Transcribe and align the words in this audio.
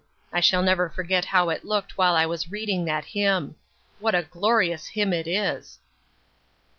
I 0.33 0.39
shall 0.39 0.63
never 0.63 0.89
forget 0.89 1.25
how 1.25 1.49
it 1.49 1.63
looked 1.63 1.95
while 1.95 2.15
I 2.15 2.25
was 2.25 2.49
reading 2.49 2.85
that 2.85 3.05
hymn. 3.05 3.55
What 3.99 4.15
a 4.15 4.23
glorious 4.23 4.87
hymn 4.87 5.13
it 5.13 5.27
is 5.27 5.77